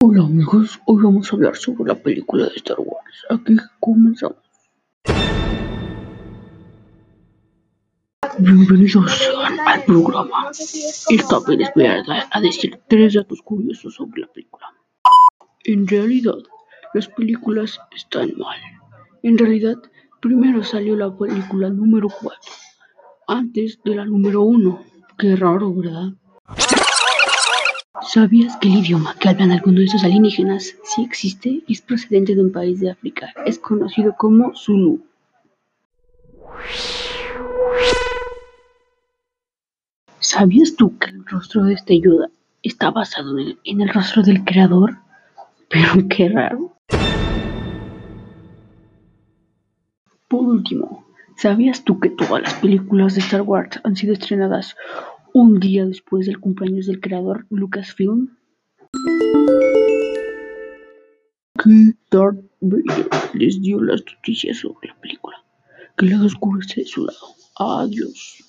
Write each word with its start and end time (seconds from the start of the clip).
Hola 0.00 0.22
amigos, 0.22 0.80
hoy 0.86 1.02
vamos 1.02 1.32
a 1.32 1.34
hablar 1.34 1.56
sobre 1.56 1.92
la 1.92 2.00
película 2.00 2.44
de 2.44 2.54
Star 2.54 2.76
Wars. 2.78 3.26
Aquí 3.30 3.56
comenzamos. 3.80 4.38
Bienvenidos 8.38 9.28
al 9.66 9.82
programa. 9.82 10.50
Esta 10.52 11.40
vez 11.40 11.72
voy 11.74 11.86
a 11.86 12.40
decir 12.40 12.78
tres 12.86 13.14
datos 13.14 13.42
curiosos 13.42 13.96
sobre 13.96 14.20
la 14.20 14.28
película. 14.28 14.66
En 15.64 15.84
realidad, 15.88 16.38
las 16.94 17.08
películas 17.08 17.80
están 17.96 18.38
mal. 18.38 18.60
En 19.24 19.36
realidad, 19.36 19.78
primero 20.20 20.62
salió 20.62 20.94
la 20.94 21.12
película 21.12 21.70
número 21.70 22.06
4, 22.08 22.38
antes 23.26 23.80
de 23.84 23.96
la 23.96 24.04
número 24.04 24.42
1. 24.42 24.80
Qué 25.18 25.34
raro, 25.34 25.74
¿verdad? 25.74 26.12
¿Sabías 28.10 28.56
que 28.56 28.68
el 28.68 28.78
idioma 28.78 29.14
que 29.20 29.28
hablan 29.28 29.52
algunos 29.52 29.80
de 29.80 29.84
estos 29.84 30.02
alienígenas 30.02 30.74
sí 30.82 31.02
existe 31.04 31.62
es 31.68 31.82
procedente 31.82 32.34
de 32.34 32.40
un 32.40 32.50
país 32.50 32.80
de 32.80 32.90
África? 32.90 33.34
Es 33.44 33.58
conocido 33.58 34.14
como 34.16 34.54
Zulu. 34.56 35.04
¿Sabías 40.20 40.74
tú 40.74 40.96
que 40.96 41.10
el 41.10 41.26
rostro 41.26 41.64
de 41.64 41.74
este 41.74 42.00
Yoda 42.00 42.30
está 42.62 42.90
basado 42.90 43.38
en 43.38 43.46
el, 43.46 43.58
en 43.64 43.82
el 43.82 43.90
rostro 43.90 44.22
del 44.22 44.42
creador? 44.42 44.96
Pero 45.68 46.08
qué 46.08 46.30
raro. 46.30 46.72
Por 50.28 50.44
último, 50.46 51.04
¿sabías 51.36 51.84
tú 51.84 52.00
que 52.00 52.08
todas 52.08 52.40
las 52.40 52.54
películas 52.54 53.16
de 53.16 53.20
Star 53.20 53.42
Wars 53.42 53.78
han 53.84 53.96
sido 53.96 54.14
estrenadas 54.14 54.76
un 55.40 55.60
día 55.60 55.86
después 55.86 56.26
del 56.26 56.40
cumpleaños 56.40 56.86
del 56.86 57.00
creador 57.00 57.46
Lucasfilm? 57.50 58.36
Que 61.62 61.94
Darth 62.10 62.44
Vader 62.60 63.08
les 63.34 63.60
dio 63.60 63.80
las 63.80 64.02
noticias 64.04 64.56
sobre 64.58 64.88
la 64.88 65.00
película, 65.00 65.36
que 65.96 66.06
la 66.06 66.24
oscurece 66.24 66.80
de 66.80 66.86
su 66.86 67.04
lado. 67.06 67.18
Adiós. 67.56 68.44